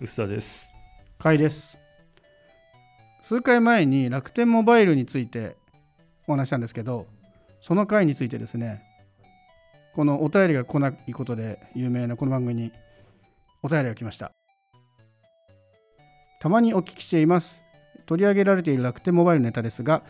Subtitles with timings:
[0.00, 0.72] 薄田です。
[1.18, 1.78] 甲斐です。
[3.20, 5.56] 数回前に楽天モバイルについて
[6.26, 7.06] お話したんですけど
[7.60, 8.82] その回についてですね
[9.94, 12.72] このお便りが来ないことで有名なこの番組に
[13.62, 14.32] お便りが来ました。
[16.40, 17.62] たまにお聞きしています。
[18.06, 20.02] 取り上げられている楽天モバイルネタですが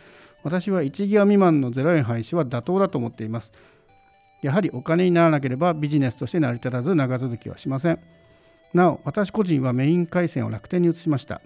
[0.43, 3.53] 私は1ギガ未満の0円廃止は妥当だと思っています。
[4.43, 8.22] やはりお金にならなければビジネスとして成り立たず長続きはしません。
[8.75, 11.41] なお私個人はメイン回線を楽天に移しました。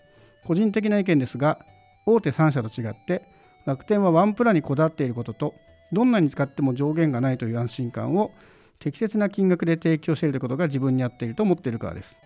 [0.44, 1.58] 個人的な意見ですが
[2.06, 3.22] 大手3社と違って
[3.64, 5.54] 楽天はワンプラにこだわっていることと
[5.92, 8.32] どんなに使っても上限がないという安心感を
[8.78, 12.18] 適切な金額で提供していることが自分に合っていると思っているからです。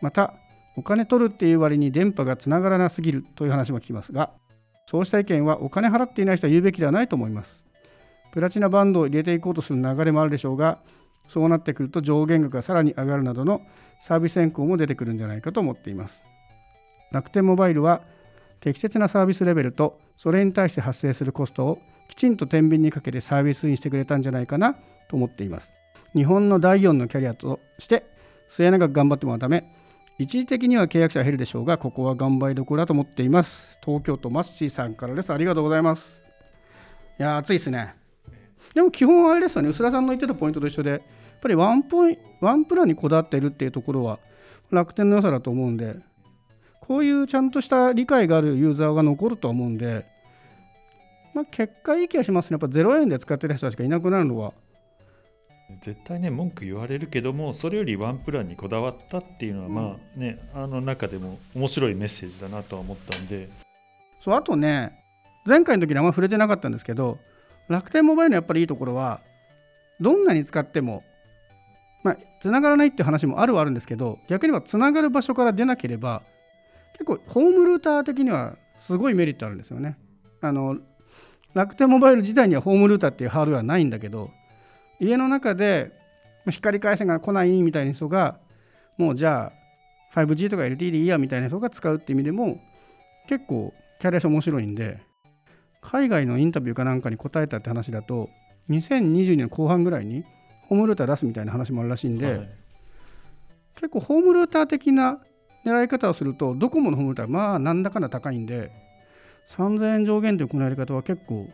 [0.00, 0.34] また
[0.76, 4.30] お金取るっていう割に電波がつながらなすぎるという話も聞きますが
[4.86, 7.64] そうした意見はお金払っていない人は言うべきではないと思います。
[8.32, 10.78] プラチナバンドを入れていこうとする流れもあるでしょうが
[11.28, 13.62] そうなってくると上限額がさらに上がるなどの
[14.00, 16.24] サービス変更も出てくるんじゃないかと思っています。
[17.12, 18.02] 楽天モバイルは
[18.60, 24.74] 適切なサービスレベルとそれに対して発生するコストをきちんと天秤にかけてサービスにしてくれたんじゃないかな
[25.08, 25.72] と思っています。
[26.14, 28.04] 日本の第4のキャリアとして
[28.48, 29.70] 末永く頑張ってもらうため
[30.18, 33.78] 一時的には契約者が減るでしょうがここは頑張りどころだと思っています。
[33.84, 35.32] 東京都マッシーさんからです。
[35.32, 36.22] ありがとうございます。
[37.20, 37.94] いやー暑いですね。
[38.74, 39.68] でも基本あれですよね。
[39.68, 41.02] 薄田さんの言ってたポイントと一緒で
[41.40, 44.18] ぱりワンポインワンプランにこだわっているっていうところは
[44.70, 45.96] 楽天の良さだと思うんで
[46.80, 50.06] こういうちゃんとした理解があるユーザーが残ると思うんで、
[51.34, 52.58] まあ、結果いい気がしますね。
[52.60, 54.54] やっぱ0円で使ってる人たちがいなくなるのは。
[55.82, 63.50] 絶対ね文句言われるけどもそれよりワンプランにこだわったっていうのは、うんまあねあの中でも面白いメッセージだなとは思ったんで
[64.20, 64.92] そうあとね、
[65.46, 67.18] 前回の時にあんま触れてなかったんですけど、
[67.68, 69.20] 楽天モバイルのやっぱりいいところは、
[70.00, 71.04] どんなに使っても、
[72.02, 76.22] まあ、繋がらないって話もあるはあるんですけど、逆に言えば繋がる場所から出なければ、
[76.92, 79.98] 結構ホームルーター的にはすごいメリットあるんですよね。
[80.40, 80.78] あの
[81.54, 84.30] 楽天モバイル自体にはホームルーターっていうハードルはないんだけど、
[85.00, 85.92] 家の中で
[86.48, 88.38] 光回線が来ないみたいな人が、
[88.96, 89.52] もうじゃ
[90.14, 92.60] あ 5G とか LTE でいいやみたいな人が使うって意味でも、
[93.28, 95.00] 結構キャリア書面白いんで、
[95.80, 98.30] 海外のインタビューかなんかに答えたって話だと、
[98.70, 100.24] 2022年後半ぐらいに
[100.68, 102.48] ホームルーター出すみたいな話もあるらしいんで、はい
[103.78, 105.20] 結構ホームルーター的な
[105.64, 108.72] 狙い方をすると、ドコモのホームルーターはまあなんだかんだ高いんで、
[109.46, 111.48] 3000円上限というこのやり方は結構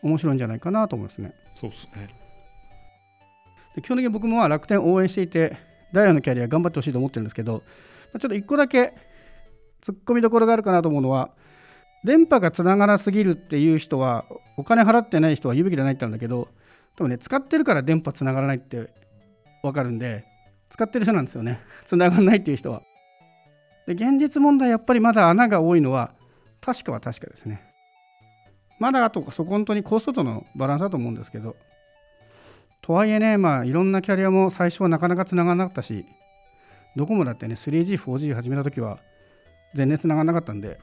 [0.00, 1.34] 面白いんじゃないかなと思いますね。
[1.56, 2.08] そうですね
[3.74, 5.56] で基本的に僕もまあ楽天を応援していて、
[5.92, 8.94] ダイヤのキャリア頑張ってほしいと思ってるんですけど、まあちょっと1個だけ
[9.82, 11.30] 突っ込みどころがあるかなと思うのは、
[12.04, 14.26] 電波がつながらすぎるっていう人は、
[14.56, 16.46] お金払ってない人は言うべきじゃないって言うんだけど、
[16.96, 18.92] 多分ね、使ってるから電波つながらないって
[19.62, 20.24] 分かるんで、
[20.70, 21.60] 使ってる人なんですよね。
[21.84, 22.82] つながらないっていう人は。
[23.86, 26.12] で、現実問題、やっぱりまだ穴が多いのは、
[26.60, 27.62] 確かは確かですね。
[28.78, 31.56] まだあと、そこ本当にコストとのバランスだと思うんですけど、
[32.80, 36.06] とはいえね、まあ、いろんなキャリアも最初はなかなかつながらなかったし、
[36.96, 38.98] ドコモだってね、3G、4G 始めたときは、
[39.74, 40.78] 全然つながらなかったんで、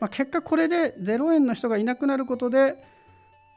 [0.00, 2.76] まあ、結果、これで0円の人がいなくなることで、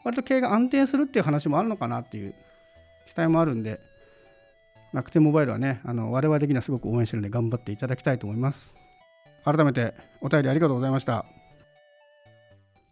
[0.03, 2.35] 割と経営が安定するっていう話もあるのかなっていう
[3.07, 3.79] 期待もあるんで、
[4.93, 8.75] 楽天モバイルはね、あの我々的にはすごく応援してるんで、頑張っていただきたいと思います。
[9.43, 11.25] 改めてお便りありがとうございました。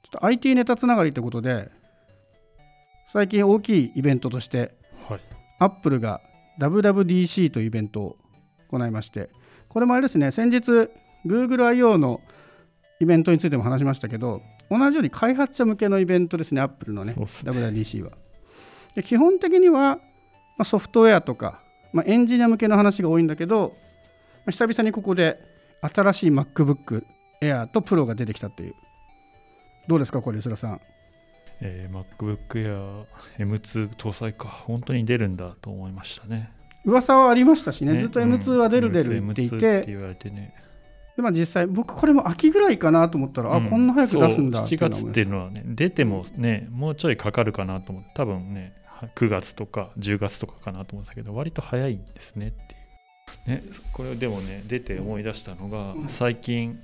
[0.03, 1.69] ちょっと IT ネタつながりということで、
[3.07, 4.75] 最近大きいイベントとして、
[5.07, 5.22] はい
[5.59, 6.22] アップルが
[6.59, 8.18] WWDC というイベントを
[8.69, 9.29] 行いまして、
[9.69, 10.89] これもあれですね、先日、
[11.25, 11.97] Google I.O.
[11.97, 12.22] の
[13.00, 18.11] イベントについても話しましたけど、同じように開発者向けのイベントですね、アップルのね、ね WWDC は。
[18.95, 19.97] で基本的には、
[20.57, 21.61] まあ、ソフトウェアとか、
[21.94, 23.73] まあ、エンジニア向けの話が多いんだけど、
[24.45, 25.39] まあ久々にここで
[25.81, 27.03] 新しい MacBook
[27.41, 28.73] Air と Pro が出てきたっていう。
[29.88, 30.81] どうですか、これ、吉田さん？
[31.61, 33.06] えー MacBook Air
[33.39, 36.51] M2 搭載か本当に出るんだと思いましたね
[36.85, 40.53] 噂はありましたしね、ねずっと M2 は出るうん出るって言っ M2 て、って言われてね
[41.18, 43.69] でまあ、実際、僕、これも秋ぐらいかなと思ったら、あうん。
[43.69, 48.74] こんな早く出すんだそう7っていうのは思いました月っていうのはね出てもねもうちょいかかるかなと思って多分ね
[49.16, 52.75] 9月とか10月とかかなと思ってたけど割と早いんですねって
[53.52, 53.62] いう。
[53.64, 56.08] ねこれでもね出て思い出したのがうん。
[56.08, 56.80] 最近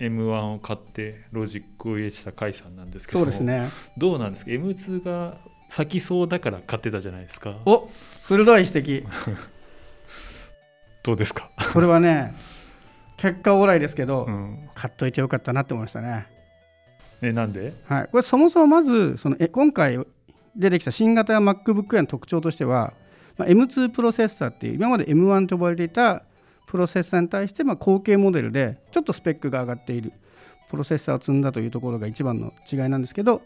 [0.00, 3.68] M1 を買ってロジックを入れてた甲斐さんなんですけどそうですね。
[3.96, 5.36] どうなんですか？M2 が
[5.68, 7.56] 先そうだから買ってたじゃないですか。
[7.66, 7.88] お
[8.22, 9.06] 鋭い指摘。
[11.02, 12.34] どうですか、これはね、
[13.20, 16.26] 結果オーライですけど、うん、買っといてよかったなって思いましたね。
[17.20, 17.74] えなんで？
[17.84, 19.98] はい、これそもそもまずそのえ今回
[20.56, 22.94] 出てきた新型 MacBook Air の特徴としては、
[23.36, 26.24] まあ、M2 プロセッサーっていう今まで M1 と呼ばれていた
[26.66, 30.12] プロセッサーに対してまあ後継モデルでちょっとスペックが上がっている
[30.70, 33.42] プロセッサーを積んだというところが一番の違いなんですけど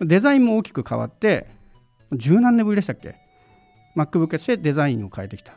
[0.00, 1.46] デザインも大きく変わって
[2.12, 3.16] 十何年ぶりでしたっけ
[3.96, 5.54] ？MacBook としてデザインを変えてきた。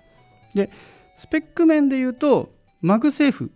[0.56, 0.70] で
[1.18, 3.52] スペック面で言うとMagSafe。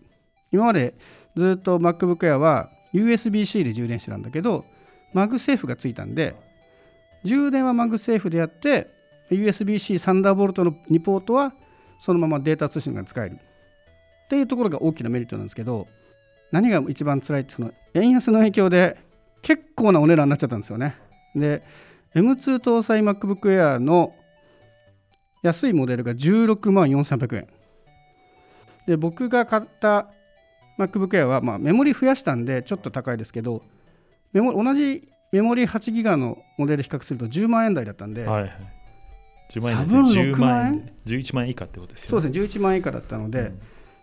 [0.51, 0.95] 今まで
[1.35, 4.65] ずっと MacBook Air は USB-C で充電してたんだけど
[5.13, 6.35] MagSafe がついたんで
[7.23, 8.89] 充電は MagSafe でやって
[9.31, 11.53] USB-C Thunderbolt の2ポートは
[11.99, 13.39] そのままデータ通信が使える。
[14.25, 15.87] っていうところが大きなメリットなんですけど
[16.51, 18.97] 何が一番辛いってその円安の影響で
[19.41, 20.95] 結構なお値段になっちゃったんですよね。
[21.35, 21.63] で
[22.13, 24.15] M2 搭載 MacBook Air の
[25.43, 27.47] 安いモデルが16万4800円。
[28.87, 30.07] で僕が買った
[30.77, 33.61] MacBook Air は、まあ、メモリ増やしたんでちょっと高いですけど
[34.33, 38.51] メモ同じメモリ8ギガのモデル比較すると10万円台だったんで、はいはい、
[39.51, 42.09] 10万円差分10 6万円？11万円以下ってことですよね。
[42.11, 43.61] そうですね11万円以下だったので、うん。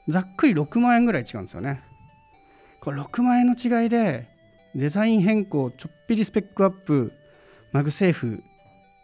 [0.09, 1.83] ざっくり6万円ぐらい違うんですよね。
[2.81, 4.29] これ6万円の違いで
[4.75, 7.13] デザイン変更ちょっぴりスペックアップ
[7.73, 8.43] MagSafe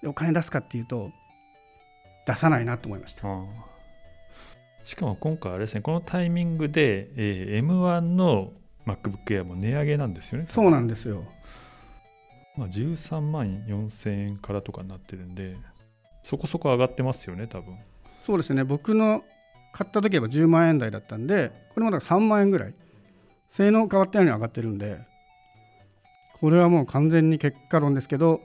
[0.02, 1.12] でお金出すかっていうと
[2.26, 3.28] 出さないなと思いました。
[3.28, 3.67] ああ
[4.88, 8.52] しかも今回あれですね、このタイミングで、えー M1 の
[8.86, 10.46] MacBook Air も値上げなんですよね。
[10.46, 11.24] そうなんですよ
[12.56, 15.56] まあ、13万4000円からとかになってるんで、
[16.22, 17.76] そこそこ上がってますよね、多分。
[18.24, 19.22] そうですね僕の
[19.72, 22.74] 買った時は10万円台だったんでこれもだから3万円ぐらい
[23.50, 24.98] 性能変わったように上がってるんで
[26.40, 28.40] これはもう完全に結果論ですけど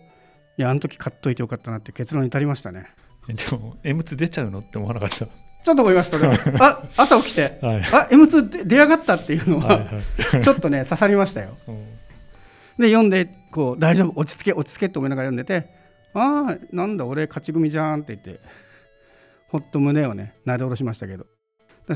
[0.58, 2.88] いやあの時買っといてよかったなって結論に至りましたね
[3.30, 5.28] えでも、M2 出ちゃうのって思わなかった？
[5.64, 6.34] ちょっと思いましたでも。
[6.60, 7.58] あ朝起きて。
[7.62, 7.84] はい。
[7.84, 9.90] あ M2 で出上がったっていうのは
[10.44, 11.58] ちょっとね刺さりましたよ。
[11.68, 11.86] うん。
[12.78, 14.20] で読んでこう大丈夫。
[14.20, 15.70] 落ち着け落ち着けって思いながら読んでて
[16.14, 18.42] ああなんだ俺勝ち組じゃんって言って
[19.48, 21.26] ほっと胸をねなで下ろしましたけど。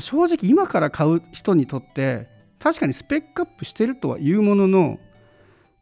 [0.00, 2.26] 正直今から買う人にとって
[2.58, 4.98] 確かにスペックアップしてるとは言うものの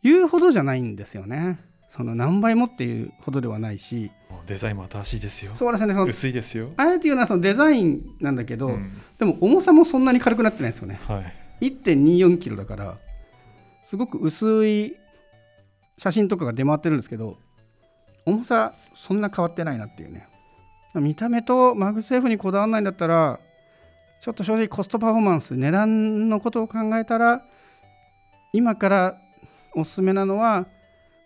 [0.02, 1.58] 言うほどじゃないんですよね。
[1.88, 4.10] その何倍もっていうほどではないし
[4.46, 5.52] デザインも新しいですよ。
[5.54, 6.70] そうですねその薄いですよ。
[6.76, 11.20] あえて言うのはそのデザインなんだけど、うんでも重さもそんなに軽くなってないですよねは
[11.60, 11.70] い。
[11.72, 12.98] 1.24キロだから
[13.84, 14.96] すごく薄い
[15.96, 17.38] 写真とかが出回ってるんですけど
[18.26, 20.28] 重さそんな変わってないなっていうね
[20.94, 23.40] 見た目と MagSafe にこだわらないんだったら
[24.20, 27.42] ちょっと正直コストパフォーマンス値段のことを考えたら
[28.52, 29.18] 今から
[29.74, 30.66] おすすめなのは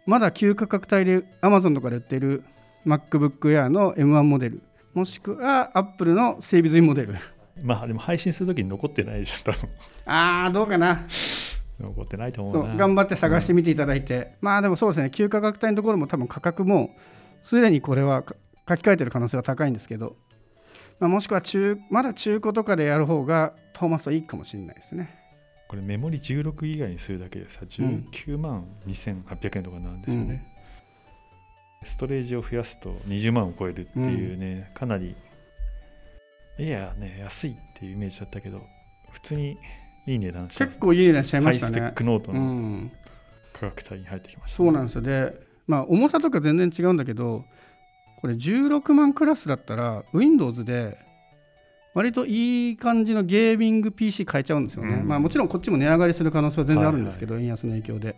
[0.07, 2.45] まだ旧価格帯で Amazon とかで売ってる
[2.87, 4.63] MacBook Air の M1 モデル
[4.95, 7.15] もしくは Apple の整備済みモデル。
[7.63, 9.71] まあ、でも配信するときに残ってないでしょ、多分。
[10.07, 11.07] あーどうかな。
[11.79, 12.77] 残ってないと思そううな。
[12.77, 15.11] 頑張って探してみていただいて、まあでもそうですね。
[15.11, 16.97] 旧価格帯のところも多分価格も
[17.43, 18.35] すでにこれはか
[18.69, 20.17] 書き換えてる可能性は高いんですけど、
[20.99, 25.17] まあ、もしくは中まだ中古とかでやる方がパフォーマンスはいいかもしれないですね。
[25.69, 30.50] これメモリ16ギガにするだけでさ、19万2800円とかなんですよね。
[31.83, 35.17] ストレージを増やすと20万を超えるっていうね、かなり、
[36.59, 38.63] いやね、安いっていうイメージだったけど、
[39.11, 39.57] 普通に
[40.07, 42.93] いい値段し結構いい値段しちゃいハイスペッましたねうクノートのん、
[43.53, 45.03] 価格帯に入ってきました、そうなんですよ。
[45.03, 45.35] で
[45.67, 47.45] まあ重さとか全然違うんだけど
[48.21, 50.99] これ16万クラスだったら Windows で
[51.95, 55.09] 割といい感じのゲーミング PC 買えちゃうんですよね、うん。
[55.09, 58.17] まあもちろんこっちも値上がりする可能性は全然あるんですけど、円安の影響で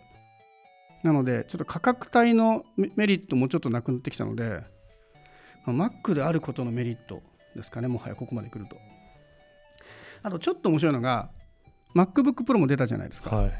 [1.03, 4.63] なのでちょっと価格帯のメメリットもちょっとなくなってきたので、
[5.65, 7.21] まあ Mac であることのメリット
[7.55, 8.77] ですかねもはやここまで来ると。
[10.23, 11.29] あとちょっと面白いのが
[11.93, 13.51] MacBook Pro も出たじゃないですか、はい。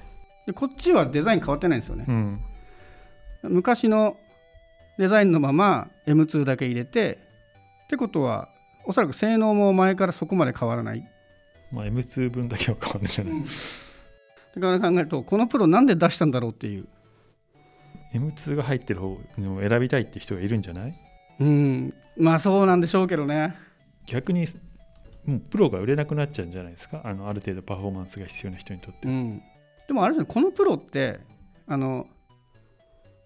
[0.48, 2.42] でこっちはデザイン変わってないんですよね、うん。
[3.44, 4.18] 昔の
[4.98, 7.20] デザインのまま M2 だけ入れて
[7.86, 8.48] ってことは
[8.86, 11.06] おそらく性能も前からそこまで変わらない。
[11.72, 13.44] まあ、M2 分だけは変わるんじゃない、
[14.56, 16.88] だから考えるとこのプロなんで出したんだろうっていう
[18.14, 21.00] M2 が入ってる方を選びたいって人がいるんじゃない？
[21.40, 23.56] うんまあそうなんでしょうけどね。
[24.06, 24.46] 逆に
[25.26, 27.02] もうプロが売れなくなっちゃうんじゃないですか？
[27.04, 29.42] あのある程度パフォーマンスが必要な人にとって、うん。
[29.88, 31.20] でもあれですねこのプロって
[31.68, 32.08] あの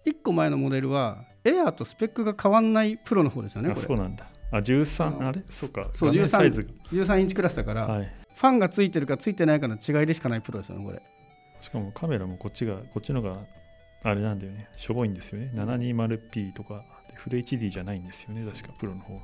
[0.06, 4.26] 1個前のモデルはエアーとスペックが変わんないプロの方ですよねそうなんだ。
[4.50, 5.42] あ13、うんあれ？
[5.50, 5.90] そうか。
[5.92, 6.68] そう画面サイズが。
[6.92, 8.12] 13インチクラスだから、はい。
[8.34, 11.02] ファンがついてるかついてないかの違いでしかないプロですよねこれ。
[11.60, 13.36] しかもカメラもこっちがこっちのが
[14.02, 14.68] あれなんだよね。
[14.76, 15.50] しょぼいんですよね。
[15.54, 16.84] 720p とか。
[17.18, 18.48] フル HD じゃないんですよね。
[18.50, 19.20] 確かプロの方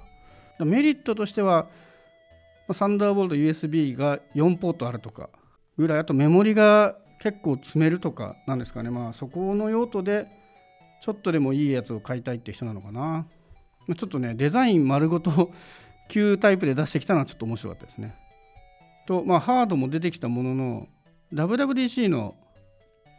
[0.58, 1.68] がメリットとしては、
[2.72, 5.30] サンダーボルト USB が4ポートあるとか
[5.78, 5.98] ぐらい。
[5.98, 8.90] あとメモリが結構積めるとかなんですかね。
[8.90, 10.26] まあそこの用途で
[11.00, 13.26] ちょっとでもいいやつを買いたいって人なのかな。
[13.96, 15.52] ちょっとねデザイン丸ごと
[16.08, 18.14] 旧タイプで出してきたのはちょっと面白かったですね。
[19.06, 20.88] と、まあ、ハードも出てきたものの
[21.34, 22.34] WWDC の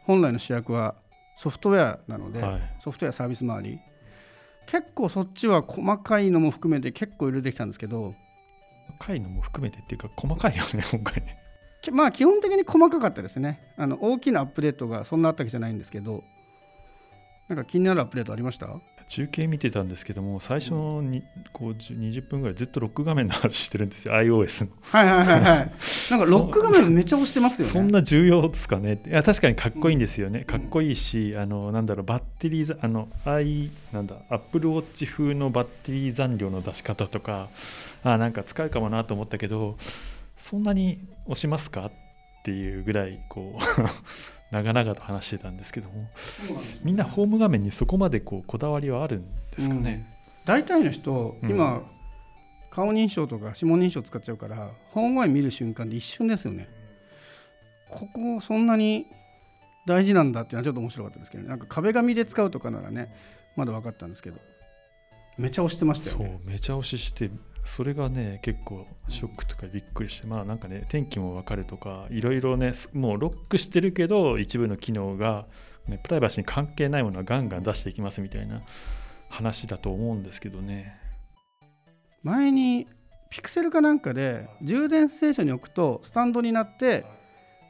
[0.04, 0.96] 本来の主役は
[1.36, 2.62] ソフトウェアなので、はい。
[2.80, 3.80] ソフトウェアサービス周り。
[4.68, 8.16] 結構そっちは細かいのも含めて結構入れてきたんですけど
[8.88, 11.16] 細かいのも含めてっていうか細かいよね 今回。
[11.24, 11.38] ね
[11.82, 13.62] きまあ基本的に細かかったですね。
[13.78, 16.24] あの大きなアップデートがそんなあったわけじゃないんですけど
[17.48, 18.68] なんか気になるアップデートありました？
[19.08, 24.14] 中継見てたんですけども最初のにこう10 20分ぐらいずっとロック画面の話してるんですよ。
[24.16, 24.72] iOS の。
[24.82, 25.72] はいはいはいはい。
[26.10, 27.74] なんかロック画面めっちゃ押してますよね。
[27.74, 37.50] そんな重要ですかねいや確かにかっこいいんですよね、かっこいいしあのなんだろうバッテリーざあの i なんだ Apple Watch 風のバッテリー残量の出し方とか
[38.04, 39.78] あなんか使うかもなと思ったけど
[40.38, 41.92] そんなに押しますかっ
[42.44, 43.86] ていうぐらいこう
[44.56, 46.08] 長々と話してたんですけども
[46.82, 50.08] みんなホーム画面にそこまでこうこだわりはあるんですかね、
[50.46, 51.50] 大体の人うん。
[51.50, 51.84] 今、
[52.70, 56.70] 顔認証とか指紋認証使っちゃうからホーム画面見る瞬間で一瞬ですよね。
[57.90, 59.08] ここそんなに
[59.86, 61.50] 大事なんだっていうのはちょっと面白かったですけどね。
[61.50, 63.14] なんか壁紙で使うとかならね
[63.58, 64.40] まだ分かったんですけど
[65.38, 67.30] めちゃ押してましたよそうねめちゃ押しして
[67.66, 75.48] それがね結構ショックとかびっくりしてまあなんかね天気も分かるとかいろいろねすもうロックしてるけど一部の機能が、
[75.88, 78.62] ね、プライバシーに関係ないものはガンガン出していきますみたいな
[79.30, 81.00] 話だと思うんですけどね。
[82.24, 82.88] 前に
[83.30, 87.06] ピクセルかなんかで充電ステーションに置くとスタンドになって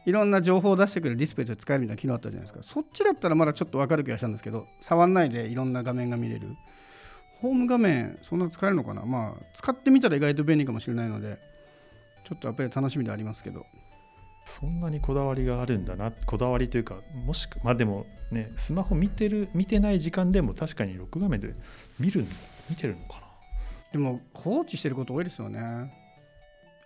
[0.05, 2.62] いろんな情報を出してくれるディスプレイとして使えるみたいな機能あったじゃないですか。
[2.62, 6.55] そっちだったらまだちょっと分かる気がしたんですけど触んないでいろんな画面が見れる
[7.42, 9.04] ホーム画面そんな使えるのかな？
[9.06, 11.38] まあ使ってみたら意外と便利かもしれないので
[12.24, 13.65] ちょっとやっぱり楽しみでありますけど。
[14.48, 16.12] そんなにこだわりがあるんだな。
[16.12, 21.54] こだわりというかもしくまあでもねスマホ見てる見てない時間でも確かにロック画面で
[22.00, 22.27] 見る
[22.70, 23.27] 見てるのかな？
[23.92, 25.92] でも放置してること多いですよね。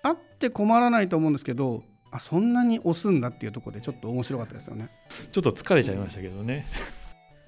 [0.04, 4.88] あって困らないと思うんですけどあそんなに押すんだっていうところでちょっと面白かったですよね。
[5.34, 6.66] ちょっと疲れちゃいましたけどね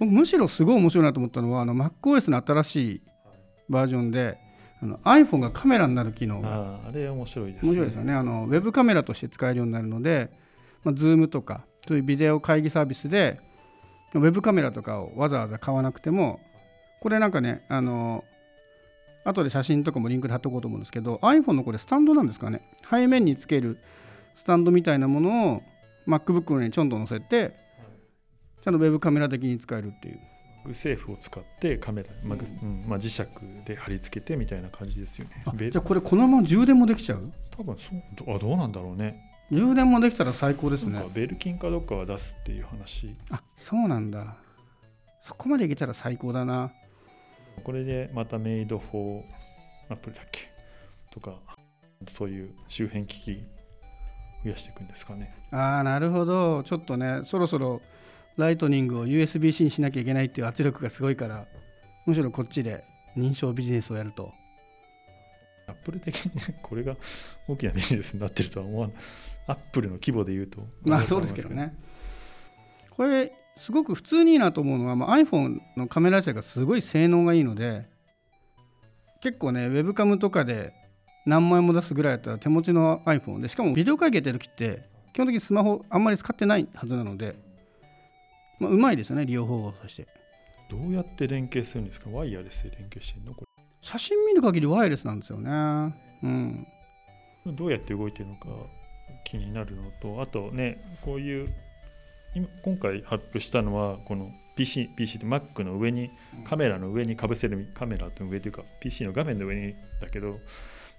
[0.02, 3.02] 僕むしろすごい面白いなと思ったのはあの MacOS の新しい
[3.70, 4.40] バージョンで
[4.82, 7.70] あの iPhone がカメラになる機能があれ面白いですね。
[7.70, 8.14] 面白いですよね。
[8.14, 10.32] あのウェブカメラとして使えるようになるので、
[10.84, 13.40] まあ、Zoom とかそういうビデオ会議サービスで
[14.16, 16.40] ウェブカメラとかをわざわざ買わなくても
[17.00, 18.24] これなんかねあの
[19.24, 22.68] 後で写真とかもリンクで貼っとこうと思うんですけど iPhone のこれスタンドなんですかね。
[22.90, 23.78] 背面につける
[24.34, 25.62] スタンドみたいなものを
[26.08, 27.61] MacBook にちょんと載せて
[28.62, 30.20] ちゃんとウェブカメラ的に使えるっていう。
[30.74, 33.26] セーフを使ってカメラ、まあぐうんまあ、磁石
[33.66, 35.72] で貼り付けてみたいな感じですよね。
[35.72, 37.32] じゃあこれこのまま充電もできちゃう？
[37.50, 39.20] 多分そうどあどうなんだろうね。
[39.50, 41.04] 充電もできたら最高ですね。
[41.16, 43.16] ベルキンかどっかは出すっていう話。
[43.32, 44.36] あそうなんだ。
[45.22, 46.72] そこまでいけたら最高だな。
[47.64, 49.24] これでまたメイドフォー
[49.90, 50.52] アプリだっけ？
[51.10, 51.40] とか
[52.08, 53.44] そういう周辺機器
[54.44, 55.36] 増やしていくんですかね。
[55.50, 56.62] ああなるほど。
[56.62, 57.82] ちょっとねそろそろ
[58.38, 61.46] ライトニングを USB-C にしなきゃいけないっていう圧力がすごいから
[62.06, 62.84] むしろこっちで
[63.18, 64.32] 認証ビジネスをやると
[65.68, 66.96] アップル的にね これが
[67.48, 68.96] 大きなビジネスになってるとは思わない。
[69.48, 70.66] アップルの規模で言うと。
[70.84, 71.76] まあそうですけどね
[72.90, 77.86] これすごく普通にいいなと思うのは、まあ、iPhone のカメラ自体がすごい性能がいいので
[79.22, 80.74] 結構ねウェブカムとかで
[81.26, 87.36] 何万円も出すぐらいだったら手持ちの iPhone でしかもビデオ会議やってる時って基本的にスマホあんまり使ってないはずなので、
[88.62, 90.08] まあ、うまいですよね利用方法として。
[90.70, 92.10] どうやって連携するんですか？
[92.10, 93.34] ワイヤレスで連携してるの？
[93.34, 93.44] こ
[93.82, 95.50] 写真見る限りワイヤレスなんですよね。
[96.24, 96.68] うん。
[97.46, 98.48] れどうやって動いてるのか
[99.26, 101.54] 気になるのとあとねこういう
[102.36, 106.12] 今今回発表したのはこの PC, PC で Mac の上に
[106.46, 110.40] カメラの上にかぶせるカメラの上というか PC の画面の上にだけど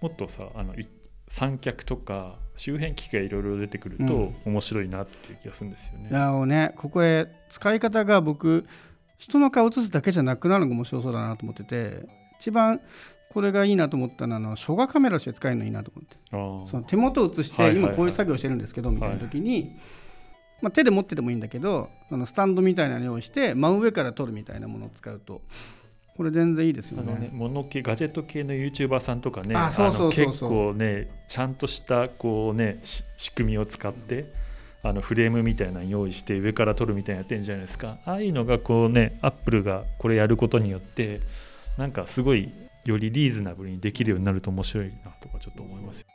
[0.00, 0.86] もっとさあのい
[1.32, 4.36] 三脚とか周辺機器がいろいろ出てくるとうん。
[4.44, 6.10] 面白いなっていう気がするんですよね。
[6.10, 6.74] いやもうね。
[6.76, 8.66] ここで使い方が僕
[9.16, 12.06] 人の顔映すだけじゃなくなるのが面白そうだなと思ってて
[12.38, 12.82] 一番
[13.30, 16.70] これがいいなと思ったのはあの初画カメラとして使えるのいいなと思って。
[16.70, 17.84] その手元を映してはいはいはい。
[17.86, 19.74] 今こういう作業してるんですけどみたいな時に、
[20.60, 25.40] まあ、手で持っててもいいんだけどそのスタンドみたいなの用意して真上から撮るみたいなものを使うと
[26.16, 27.30] これ全然いいですよあのねね。
[27.32, 30.50] 物系ガジェット系の YouTuber さんとかねあそうそうそうそう。
[30.50, 34.26] あの結構ねちゃんとしたこうねし仕組みを使って
[34.82, 37.98] あのフレームみたいなの用意して上から撮るみたいなやってるんじゃないですか。
[38.04, 41.20] ああいうのがこうねアップルがこれやることによって
[41.78, 42.52] なんかすごい
[42.84, 46.06] よりリーズナブルにできるようになると面白いなとかちょっと思いますよ。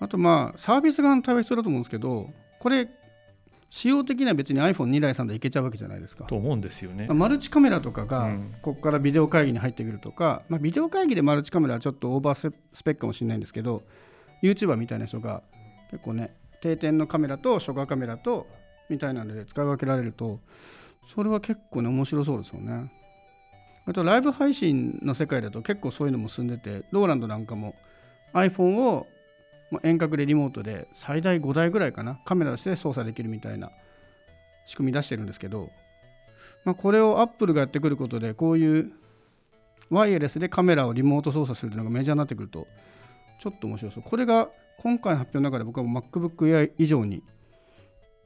[0.00, 2.88] あとまあサービス側の対応必要だと思うんですけどこれ
[3.70, 6.24] 仕様的には別に iPhone2 台3台いけちゃうわけじゃないですか。
[6.24, 7.06] と思うんですよね。
[7.08, 8.54] まあマルチカメラとかがうん。
[8.62, 13.82] ここからビデオ会議に入ってくるとか、まあ、ビデオ会議でマルチカメラはちょっとオーバースペックかもしれないんですけど
[14.42, 15.42] YouTuber みたいな人が
[15.90, 18.46] 結構ね定点のカメラと初画カメラと
[18.88, 20.40] みたいなので使い分けられると
[21.14, 22.92] それは結構ね面白そうですよね。
[23.88, 27.76] あとライブ配信の世界だと結構そういうのも進んでてローランドなんかも
[28.34, 29.06] iPhone を
[29.82, 33.70] 遠隔でリモートで最大5台ぐらいかなカメラとして操作できるみたいな
[34.66, 35.70] 仕組み出してるんですけど、
[36.64, 38.92] まあ、これをアップルがやってくることでこういう
[39.90, 42.66] ワイヤレスでカメラをリモート操作するというのがメジャーになってくると
[43.40, 44.02] ちょっと面白そう。
[44.02, 47.22] これが今回の発表の中で僕は MacBook Air 以上に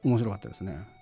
[0.03, 1.00] 面白かったですね。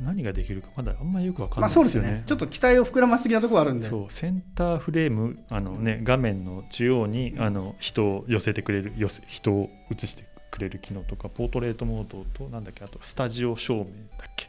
[0.00, 2.24] 何ができるかまだあんまりよくわかんまあないですよね,、そうですね。
[2.26, 3.88] ちょっと期待を膨らましすぎなところあるんで。
[3.88, 13.90] そうセンターフレームあの、ね、画面の中央にあの人を寄せてくれる寄せ人を映してくれる機能とかポートレートモードとなんだっけあとスタジオ照明だ
[14.28, 14.48] っけ、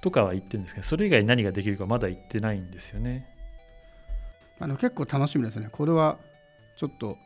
[0.00, 3.28] とかは言ってるんですけどそれ以外何ができるかまだ言ってないんですよね。
[4.58, 5.68] あの結構楽しみですね。
[5.72, 6.18] これは
[6.76, 7.18] ちょっと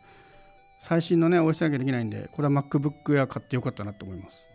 [0.80, 4.45] 最新のね OS なきゃできないんでこれは MacBook Air 買ってよかったなと思います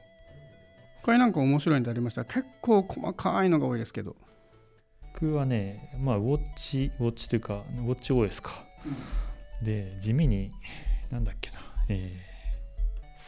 [1.04, 2.22] 他になんか面白いのでありました。
[2.22, 4.16] ら結構細かいのが多いですけど。
[5.14, 8.66] 僕はねまあウォッチウォッチというかウォッチ OS か、
[9.62, 10.52] で地味に
[11.10, 11.58] なんだっけな
[11.90, 12.32] えー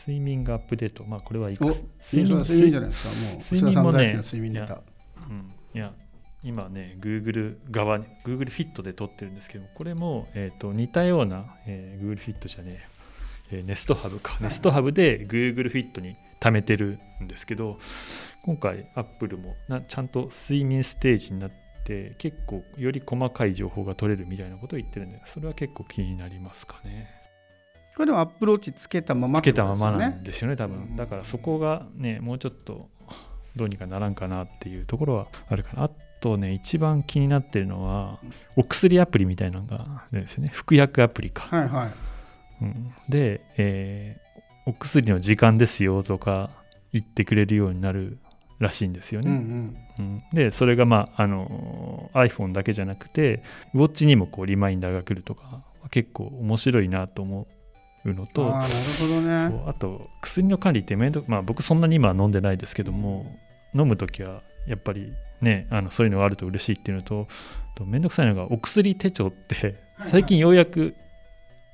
[0.06, 1.06] 睡眠がアップデート。
[1.06, 1.66] まあこれはいいか。
[1.66, 3.10] お睡眠睡眠じゃないですか。
[3.10, 4.82] もう睡眠もね睡眠ネタ。
[5.30, 5.94] うん、いや
[6.44, 12.72] 今ね Google 側に Google フィットで撮ってるんですけどこれも、えー、と似たような、えー Google フィットじゃね
[13.52, 17.78] えよ、えー、ネストハブか、ネストハブで Google フィットに貯めてるんですけど
[18.42, 21.52] 今回 Apple もなちゃんと睡眠ステージになっ
[21.86, 27.08] て結構より細かい情報が取れるみたいなことを言ってるんでそれは結構気になりますかね。
[27.96, 30.98] これでもアップローチつけたままつけたままなんですよね多分。
[30.98, 32.90] だからそこがねもうちょっと
[33.56, 35.84] どうにかならんかなっていうところはあるかな。
[35.84, 38.20] あとね一番気になってるのは
[38.58, 40.50] お薬アプリみたいなのがあるんですよね。
[40.52, 41.92] 服薬アプリか、はいはい。
[42.64, 42.94] うん。
[43.08, 44.23] で、えー
[44.66, 46.50] お薬の時間ですよとか
[46.92, 48.18] 言ってくれるようになる
[48.60, 49.78] らしいんですようんうね、ん。
[50.00, 50.24] うん。
[50.32, 57.48] でそれがまああの iPhone だけじゃなくてウォッチにもこうリマインダーが来るとか結構面白いなと思
[58.06, 59.64] うのとああなるほどね。
[59.68, 63.38] あと薬の管理って面倒まあ僕そんなに今は飲んでないですけども
[63.76, 67.28] 飲む時はやっぱりねあのそういうのがあると嬉しいっていうのと
[67.86, 70.96] 面倒くさいのがお薬手帳って最近ようやく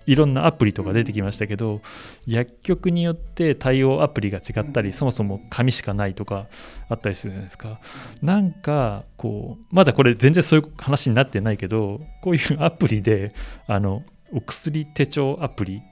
[0.09, 1.81] いろんなアプリとか出てきましたけど
[2.25, 6.47] 薬局によって対応アプリが違ったりそもそも紙しかないとか
[6.89, 7.79] あったりするじゃないですか。
[8.23, 13.33] なんかこうまだこれ全然そういう話になってないけどこういうアプリで
[13.67, 15.83] あのお薬手帳アプリ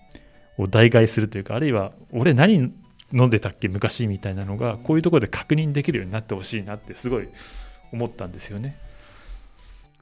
[0.57, 2.73] を代替するというかあるいは俺何
[3.13, 7.29] 飲んでたっけ昔みたいなのがこういうところで確認できるようになってほしいなってすごい
[7.93, 8.79] 思ったんですよね。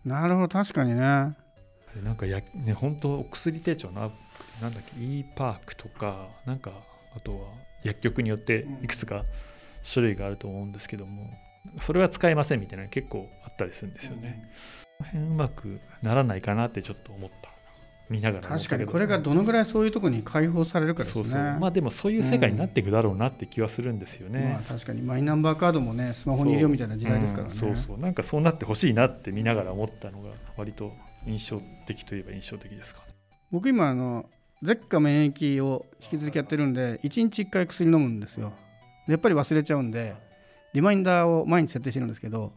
[0.06, 1.36] なるほど確かにね
[2.02, 4.16] なんかやね本当お薬手帳のアプ
[4.58, 6.72] リなんだっけ e パークとかなんか
[7.16, 7.48] あとは
[7.84, 9.24] 薬局によっていくつか
[9.94, 11.30] 種類があると思うんですけども
[11.80, 14.50] それは使えませんみたいなの結構あったりするんですよね。
[14.98, 17.56] この辺うまくならないかなってちょっと思った。
[18.08, 21.24] 見ながら確かにこれがどのぐらいそういうところに解放されるかですね。
[21.24, 21.42] そうそう。
[21.60, 24.52] まあでもそういう世界になっていくだろうなって気はするんですよね。
[24.54, 27.54] まあ確かにマイナンバーカードもねスマホに入れようみたいな時代ですからね。
[27.54, 27.98] そう,、ん、そうそう。
[27.98, 30.94] なんかそうなってほしいなって見ながら思ったのが割と
[31.26, 33.02] 印象的といえば印象的ですか？
[33.02, 33.14] ね。
[33.52, 34.26] 僕今あの
[34.62, 38.54] 舌下免疫を引き続きやってるんで1日1回薬飲むんですよ。
[39.08, 40.16] でやっぱり忘れちゃうんで
[40.74, 42.52] リマインダーを毎日設定してるんですけど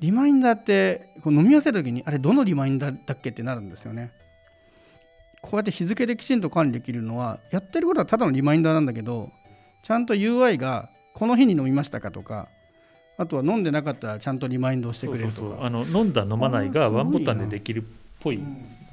[0.00, 4.12] リマインダーってこう飲み忘れた時にあれどのリマインダーだっけってなるんですよね。
[5.40, 9.30] こうやって日付できちんと管理できるのはやってることはただのリマインダーなんだけど
[9.82, 12.48] ちゃんと UI がこの日に飲みましたかとか
[13.20, 15.66] あとは飲んでなかったらちゃんとリマインドをしてくれるとか。
[15.66, 17.84] あの飲んだ飲まないがワンボタンでできるっ
[18.20, 18.40] ぽい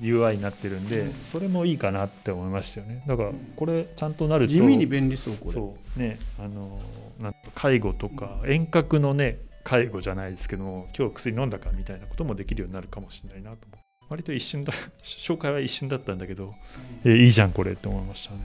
[0.02, 1.14] UI になってるんで、うん。
[1.32, 3.04] それもいいかなって思いましたよね。
[3.08, 5.52] だからこれちゃんとなると地味に便利そうこれ。
[5.52, 6.00] そう。
[6.00, 6.82] ねあの
[7.22, 13.80] なんか介護とか遠隔のね介護じゃないですけども今日薬飲んだかみたいなこともできるようになるかもしれないなと思う。
[14.10, 16.56] 割と一瞬だ 紹介は一瞬だったんだけど、
[17.04, 18.40] えいいじゃんこれって思いましたね。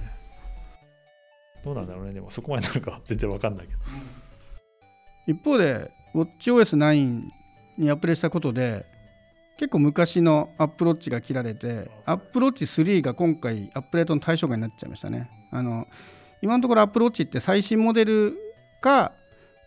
[1.65, 2.13] どうなんだろうね。
[2.13, 3.79] でもそこまでなるかは全然わかんないけど
[5.31, 7.23] 一方で watchOS 9
[7.79, 8.85] にアップデートしたことで
[9.59, 15.31] 結構昔の Apple Watch が切られて Apple Watch 3が今回アップデートの対象外になっちゃいましたね。
[15.51, 15.87] あの
[16.43, 18.39] 今のところ Apple Watch って最新モデル
[18.81, 19.13] か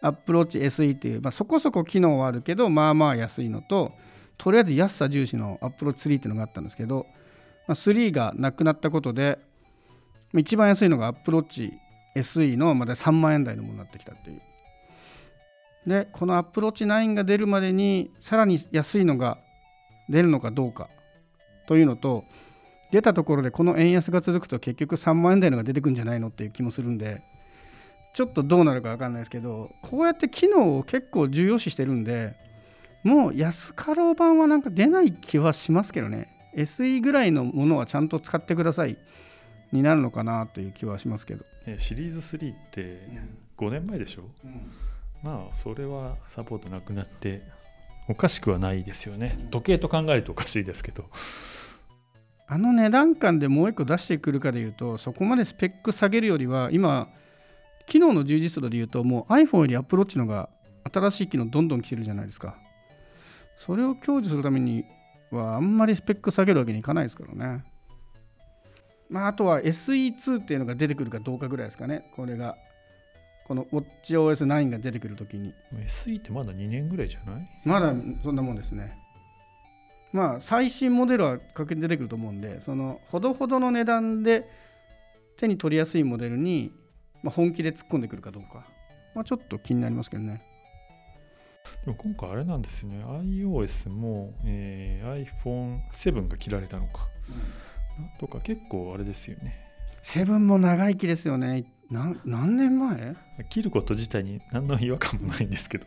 [0.01, 3.93] アップローチ SE っていう、まあ、そこそこ機能はあるけどまあまあ安いのと
[4.37, 7.05] とりあえず安さ重視の Apple Watch 3っていうのがあったんですけど、
[7.67, 9.37] まあ、3がなくなったことで
[10.35, 11.73] 一番安いのが Apple Watch
[12.15, 14.41] SE のまだ3万円台のものになってきたっていう。
[15.87, 19.37] でこのアップローチ9が出るまでにさらに安いのが
[20.09, 20.89] 出るのかどうか
[21.67, 22.25] というのと
[22.91, 27.21] 出たところでこの円安が続くと結局3万円台のが出てくるんじゃないのっていう気もするんで
[28.13, 32.35] ちょっとどうなるか分かんないですけどこうやって機能を結構重要視してるんで
[33.03, 36.29] もう安かろう版はなんか出ない気はしますけどね。
[36.55, 38.97] SE ぐらいのものはちゃんと使ってください
[39.71, 43.09] になるのかなという気はしますけど、ね、シリーズ3って
[43.57, 44.71] 5年前でしょ、うん、
[45.23, 47.41] まあそれはサポートなくなって
[48.07, 49.47] おかしくはないですよね。
[49.49, 51.05] 時計と考えるとおかしいですけど。
[52.45, 57.07] あの値段感でもう一個出してくるかでいうとそこまでスペック下げるよりは今
[57.87, 60.49] 機能の充実度でいうともう iPhone より Apple Watch のが
[60.91, 62.57] 新しい機能どんどん来てるじゃないですか。
[63.65, 64.85] それを享受するために
[65.31, 67.63] はあんまりスペック下げるわけにいかないですからね。
[69.09, 72.09] まあ、あとは SE2 っていうのが出てくるかどうかぐらいですかね。
[72.15, 72.57] これが
[73.47, 75.53] この WatchOS9 が出てくるときに
[75.87, 77.49] SE ってまだ2年ぐらいじゃない？
[77.65, 78.97] まだそんなもんですね。
[80.11, 84.47] まあ最新モデルはかけ出てくると思うんでそのほどほどの値段で
[85.37, 86.71] 手に取りやすいモデルに、
[87.23, 88.67] まあ、本気で突っ込んでくるかどうか、
[89.15, 90.43] まあ、ちょっと気になりますけどね。
[91.85, 93.03] でも今回あれなんですね。
[93.03, 97.07] iOS も、えー、iPhone7 が切られたのか、
[97.99, 99.59] うん、とか結構あれですよね
[100.03, 101.65] 7も長生きですよね。
[101.89, 103.15] 何年前？
[103.49, 105.85] 切ること自体に何の違和感もないんですけど。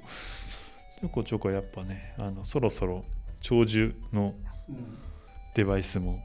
[1.00, 3.04] ちょこちょこやっぱねあのそろそろ
[3.40, 4.34] 長寿の
[5.54, 6.20] デバイスも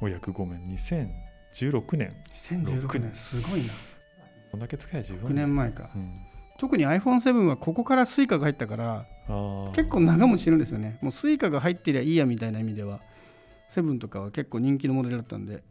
[0.00, 2.14] お約ごめん2016年。
[2.32, 3.14] 2016年。
[3.14, 3.72] すごいな。
[4.50, 6.20] こんだけ使え十分6年前か、うん、
[6.58, 9.06] 特に iPhone7 はここから Suica が入ったから
[9.74, 10.98] 結構長持ちしてるんですよね。
[11.02, 13.00] もう Suica が入ってりゃいいやみたいな意味では
[13.72, 15.62] 7とかは結構人気のモデルだったんで、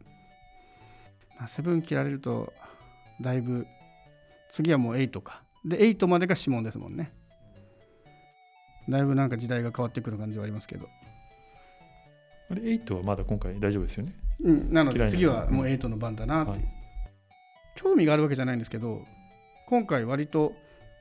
[1.38, 2.52] まあ、7切られると
[3.20, 3.66] だいぶ
[4.48, 5.42] 次はもう8か。
[5.64, 7.12] で8までが指紋ですもんね。
[8.88, 10.88] だいぶなんか時代が変わってくる感じはありますけど。
[12.50, 14.14] あれ8はまだ今回大丈夫ですよね？
[14.42, 16.60] うんなので次はもう8の番だなって、はい、
[17.74, 19.06] 興味があるわけじゃないんですけど
[19.66, 20.52] 今回割と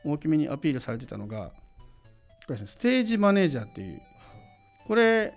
[0.05, 1.51] 大きめにアピールされてたのが
[2.47, 4.01] ステージマネージャーっていう。
[4.87, 5.33] これ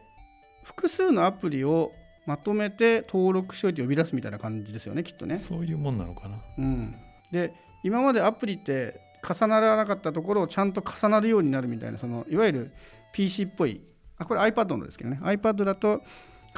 [0.63, 1.93] 複数のアプリを
[2.27, 5.39] まとめて登録しといて呼び出すみたいな感じですよねきっとね。
[5.39, 6.97] そういうもんなのかな、うん、
[7.31, 12.73] で今までアプリって重ならなかったところをちゃんと重なるようになるみたいなそのいわゆる
[13.13, 13.81] PC っぽい
[14.19, 15.21] あこれ iPad のですけどね。
[15.23, 16.03] iPad だと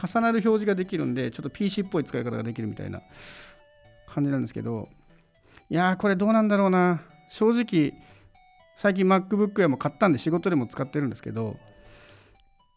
[0.01, 3.03] 重なる表示ができるんでちょっと PC っぽい使い方ができるみたいな
[4.07, 4.89] 感じなんですけど。
[5.71, 7.03] いやーこれどうなんだろうな。
[7.29, 7.93] 正直
[8.77, 11.57] 最近 MacBook Air も買ったんで仕事でも使ってるんですけど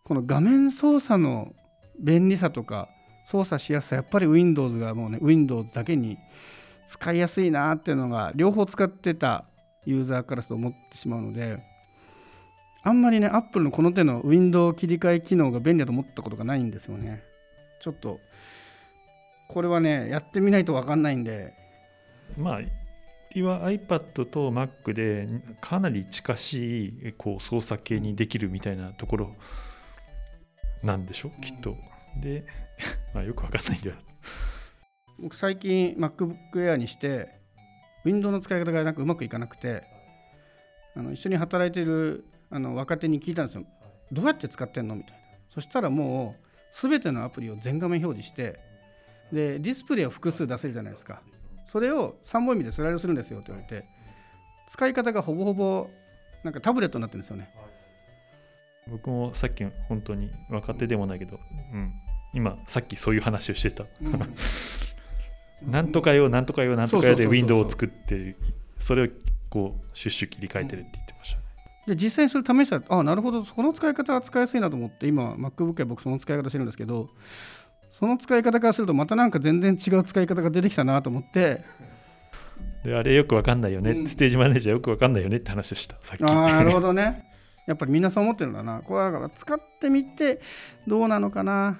[0.03, 1.53] この画面操作の
[2.01, 2.89] 便利さとか
[3.25, 6.17] 操作しやすさやっぱり Windows がもうね Windows だけに
[6.87, 9.45] 使いやすいなっていうのが両方使ってた
[9.85, 11.63] ユーザーからすると思ってしまうので
[12.83, 17.23] あんまりね Apple のこの手のウィンドウ切り替え機能が便利だと思ったことがないんですよね。
[17.79, 18.19] ちょっと
[19.47, 21.53] これはねやってみないと分かんないんで。
[22.37, 22.61] まあ
[23.39, 25.27] は iPad と Mac で
[25.61, 29.35] かなり近しいこう操作系にできるみたいなところ
[30.83, 31.77] なんでしょうきっと。
[32.19, 32.45] で
[33.13, 33.95] まあよく分かんないんだよ。
[35.19, 37.29] 僕最近 MacBook Air にして
[38.05, 39.83] ウィンドウの使い方がなんかうまくいかなくて
[40.95, 43.65] あの一緒に働いてるあの若手に聞いたんですよ。
[44.11, 44.95] どうやって使ってんの？
[44.95, 45.19] みたいな。
[45.49, 48.59] そしたらもう全てのアプリを全画面表示して
[49.31, 51.21] でディスプレイを複数出せるじゃないですか。
[51.65, 53.87] それを3本指でスライドするんですよって言われて
[54.67, 55.89] 使い方がほぼほぼ
[56.43, 57.49] なんかタブレットになってるんですよね
[58.91, 61.39] 僕もさっき本当に若手でもないけど、
[61.73, 61.93] うん、
[62.33, 64.21] 今さっきそういう話をしてた、うん。
[65.71, 68.35] なんとかよなんとかよなんとかよでウィンドウを作って
[68.79, 69.07] それを
[69.49, 71.37] こうシュッシュ切り替えてるって言ってました。
[71.37, 71.43] ね、
[71.87, 77.09] で実際にそれ試したらあなるほどその使い方は使いやすいなと思って今 MacBook は僕その使い方してるんですけど
[77.89, 81.63] その使い方からするとまたなんか全然違う使い方が出てきたなと思って
[82.83, 86.23] であれよくわかんないよね、うん、ステージマネージャーよくわかんないよねって話をしたさっき。
[86.23, 87.30] ああなるほどね
[87.67, 88.81] やっぱりみんなそう思ってるんだな。
[88.81, 90.41] これだから使ってみて
[90.87, 91.79] どうなのかな。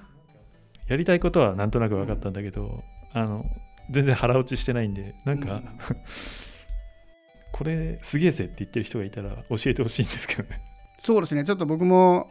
[0.88, 3.44] やりたいことはなんとなく分かったんだけど、あの
[3.90, 5.64] 全然腹落ちしてないんでなんか、うん、
[7.52, 10.60] これすげえぜって言ってる人がいたら教えてほしいんですけどね。
[10.98, 11.44] そうですね。
[11.44, 12.30] ちょっと僕も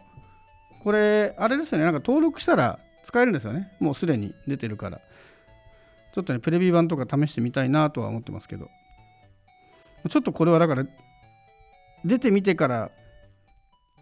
[0.83, 1.83] これあれですよね。
[1.83, 3.71] なんか登録したら使えるんですよね。
[3.79, 5.01] もうすでに出てるから。
[6.13, 8.69] ちょっとねプレビュー版とか試してみたいなとは思ってますけど。
[10.09, 10.85] ちょっとこれはだから
[12.03, 12.91] 出てみてから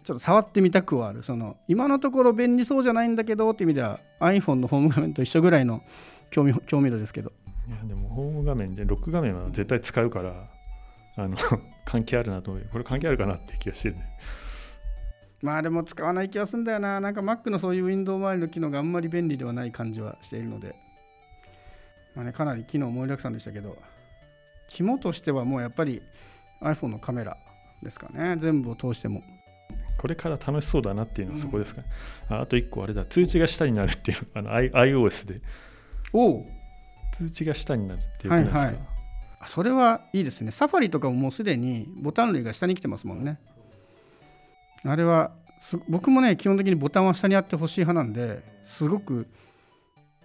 [0.02, 1.22] ちょっと触ってみたくはある。
[1.22, 5.82] その今のところ便利そうじゃないんだけどっていう意味では iPhone のホーム画面と一緒ぐらいの
[6.30, 7.32] 興味興味度ですけど。
[7.68, 10.50] いやでもホーム画面でロック画面は絶対使うから
[11.16, 11.36] あの
[11.84, 12.68] 関係あるなと思う。
[12.72, 14.08] これ関係あるかなって気がしてるね。
[15.42, 17.00] まあでも使わない気がするんだよな。
[17.00, 20.74] なんか Mac のそういうウィンドウ周りの機能があんまり便利ではない感じはしているので、
[22.14, 23.76] まあね、かなり機能盛りだくさんでしたけど。
[24.70, 26.00] 肝としてはもうやっぱり
[26.62, 27.36] iPhone のカメラ
[27.82, 28.36] ですかね。
[28.38, 29.22] 全部を通しても
[30.00, 31.86] これから楽しそうだなっていうのはそこですかね、
[32.30, 33.04] うん、ああと1個あれだ。
[33.04, 35.42] 通知が下になるっていうあの iOS で。
[36.14, 36.42] お
[37.12, 38.66] 通知が下になるっていうことですか、はい。
[38.68, 38.78] はい、
[39.44, 40.52] それはいいですね。
[40.52, 43.38] サファリとかももうすでにボタン類が下に来てますもんね。
[44.84, 45.32] あれは
[45.86, 49.28] 僕もね基本的にボタンは下にあってほしい派なんですごく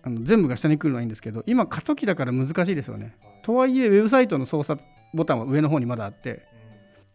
[0.03, 3.17] あの全部が下に来るのはいいんですけど今過渡期だから難しいですよね。
[3.41, 4.81] とはいえウェブサイトの操作
[5.13, 6.47] ボタンは上の方にまだあって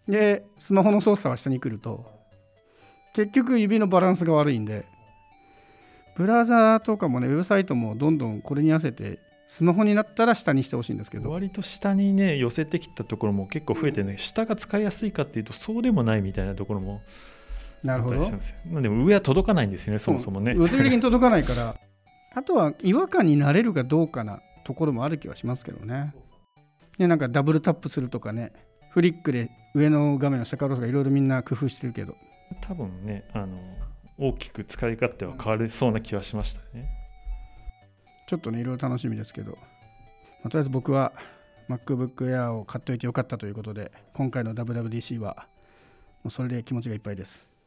[0.07, 2.20] でスマホの操作は下に来ると
[3.13, 4.87] 結局指のバランスが悪いんで
[6.17, 9.21] ブラウザーとかもねウェブサイトもどんどんこれに合わせて
[9.51, 11.29] スマホになったら下にしてほしいんですけど。
[11.29, 17.03] 割と下にね寄せてきたところも結構増えてね、下が使いやすいかっていうとそうでもないみたいなところも
[17.83, 18.21] なるほど。
[18.81, 20.55] でも上は届かないんですよねそもそもね。
[20.55, 21.77] 物理的に届かないから
[22.33, 26.15] あとは違和感になれるかどうかなところもある気はしますけどね。
[26.99, 28.53] ねなんかダブルタップするとかね
[28.91, 32.15] フリックで上の画面を下からとかいろいろみんな工夫してるけど
[32.61, 33.59] 多分ねあの
[34.19, 36.89] 大きく使い勝手は変わりそうな気はしましたね。
[38.29, 39.59] ちょっとねいろいろ楽しみですけど、ま
[40.45, 41.13] あ、とりあえず僕は
[41.69, 45.47] MacBook Air を買っておいてよかったということで今回の WWDC は
[46.23, 47.60] もうそれで気持ちがいっぱいです。